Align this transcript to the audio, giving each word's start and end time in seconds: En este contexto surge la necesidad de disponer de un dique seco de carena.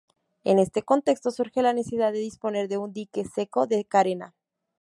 En 0.43 0.57
este 0.57 0.81
contexto 0.81 1.29
surge 1.29 1.61
la 1.61 1.73
necesidad 1.73 2.11
de 2.11 2.17
disponer 2.17 2.67
de 2.67 2.79
un 2.79 2.91
dique 2.91 3.23
seco 3.23 3.67
de 3.67 3.85
carena. 3.85 4.33